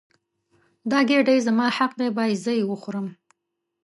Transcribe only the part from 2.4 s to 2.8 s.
زه یې